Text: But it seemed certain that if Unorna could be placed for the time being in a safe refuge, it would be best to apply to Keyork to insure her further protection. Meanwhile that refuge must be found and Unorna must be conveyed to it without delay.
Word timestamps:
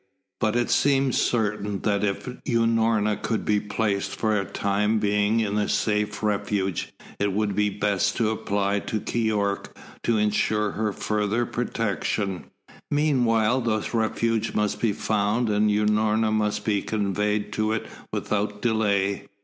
But 0.39 0.55
it 0.55 0.71
seemed 0.71 1.13
certain 1.13 1.81
that 1.81 2.03
if 2.03 2.25
Unorna 2.47 3.21
could 3.21 3.45
be 3.45 3.59
placed 3.59 4.15
for 4.15 4.33
the 4.33 4.45
time 4.49 4.97
being 4.97 5.41
in 5.41 5.59
a 5.59 5.69
safe 5.69 6.23
refuge, 6.23 6.91
it 7.19 7.33
would 7.33 7.55
be 7.55 7.69
best 7.69 8.15
to 8.17 8.31
apply 8.31 8.79
to 8.79 8.99
Keyork 8.99 9.77
to 10.01 10.17
insure 10.17 10.71
her 10.71 10.91
further 10.91 11.45
protection. 11.45 12.45
Meanwhile 12.89 13.61
that 13.61 13.93
refuge 13.93 14.55
must 14.55 14.81
be 14.81 14.91
found 14.91 15.49
and 15.51 15.69
Unorna 15.69 16.31
must 16.33 16.65
be 16.65 16.81
conveyed 16.81 17.53
to 17.53 17.71
it 17.71 17.85
without 18.11 18.59
delay. 18.63 19.27